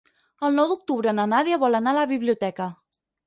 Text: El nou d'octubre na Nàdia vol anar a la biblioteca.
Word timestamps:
El 0.47 0.55
nou 0.59 0.71
d'octubre 0.71 1.13
na 1.17 1.27
Nàdia 1.35 1.59
vol 1.65 1.79
anar 1.81 1.93
a 1.93 1.99
la 1.99 2.07
biblioteca. 2.13 2.71